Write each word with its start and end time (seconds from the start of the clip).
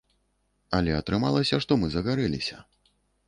Але 0.77 0.95
атрымалася, 0.99 1.59
што 1.65 1.77
мы 1.81 1.91
загарэліся. 1.97 2.57